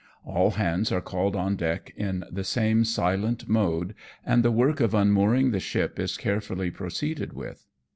All 0.25 0.49
hands 0.49 0.91
are 0.91 0.99
called 0.99 1.35
on 1.35 1.55
deck 1.55 1.93
in 1.95 2.23
the 2.31 2.43
same 2.43 2.85
silent 2.85 3.47
mode, 3.47 3.93
and 4.25 4.41
the 4.41 4.49
work 4.49 4.79
of 4.79 4.95
unmoor 4.95 5.35
ing 5.37 5.55
ship 5.59 5.99
is 5.99 6.17
carefully 6.17 6.71
proceeded 6.71 7.33
with. 7.33 7.67